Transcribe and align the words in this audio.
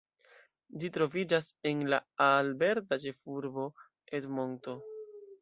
Ĝi 0.83 0.87
troviĝas 0.95 1.49
en 1.73 1.83
la 1.95 1.99
alberta 2.29 2.99
ĉefurbo 3.05 3.67
Edmontono. 4.21 4.93